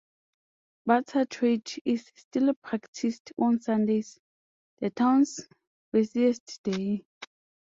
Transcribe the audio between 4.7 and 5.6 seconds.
the town's